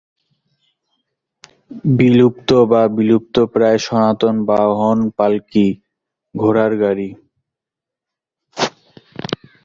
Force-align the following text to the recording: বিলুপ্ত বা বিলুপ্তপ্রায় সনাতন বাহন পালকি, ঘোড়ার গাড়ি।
বিলুপ্ত 1.97 2.49
বা 2.71 2.81
বিলুপ্তপ্রায় 2.97 3.79
সনাতন 3.85 4.35
বাহন 4.49 4.99
পালকি, 5.17 5.67
ঘোড়ার 6.35 6.71
গাড়ি। 6.81 7.09